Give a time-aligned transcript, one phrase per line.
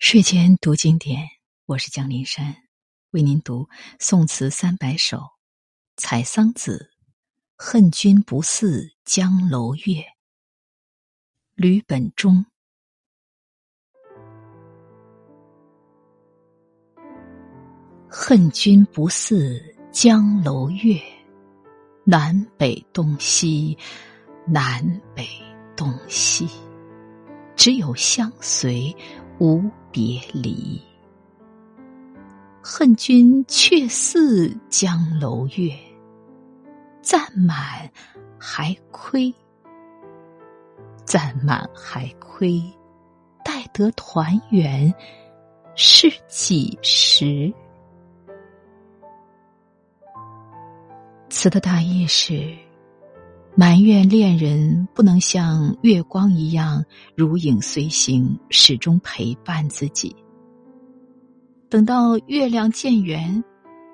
[0.00, 1.28] 睡前读经典，
[1.66, 2.56] 我是江林山，
[3.10, 3.68] 为您读
[3.98, 5.18] 宋词三百首
[5.98, 6.90] 《采桑子》。
[7.54, 10.02] 恨君不似江楼月，
[11.54, 12.46] 吕本中。
[18.08, 19.62] 恨君不似
[19.92, 20.98] 江楼月，
[22.04, 23.76] 南北东西，
[24.46, 24.82] 南
[25.14, 25.28] 北
[25.76, 26.48] 东西，
[27.60, 28.96] 只有相随。
[29.38, 30.80] 无别离，
[32.62, 35.74] 恨君却似江楼月，
[37.02, 37.90] 赞满
[38.38, 39.34] 还亏，
[41.04, 42.62] 暂满还亏，
[43.42, 44.94] 待得团圆
[45.74, 47.52] 是几时？
[51.28, 52.69] 词的大意是。
[53.56, 60.14] 埋怨恋人不能像月光一样如影随形，始终陪伴自己。
[61.68, 63.44] 等到月亮渐圆，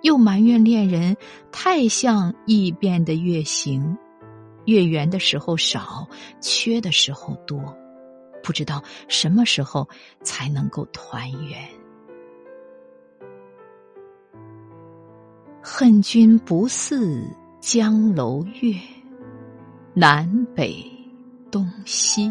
[0.03, 1.17] 又埋怨恋人
[1.51, 3.97] 太像易变的月形，
[4.67, 6.07] 月圆的时候少，
[6.41, 7.59] 缺的时候多，
[8.43, 9.89] 不知道什么时候
[10.23, 11.59] 才能够团圆。
[15.63, 17.25] 恨君不似
[17.61, 18.77] 江楼月。
[19.99, 20.85] 南北
[21.51, 22.31] 东西，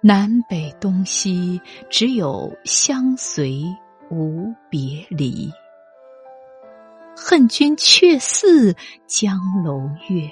[0.00, 3.62] 南北东西，只有相随
[4.10, 5.48] 无别离。
[7.16, 8.74] 恨君却似
[9.06, 10.28] 江楼月，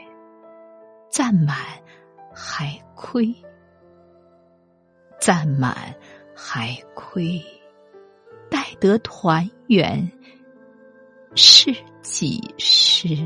[1.08, 1.56] 暂满
[2.34, 3.32] 还亏，
[5.20, 5.94] 暂满
[6.34, 7.40] 还亏，
[8.50, 10.10] 待得团圆
[11.36, 13.16] 是几时？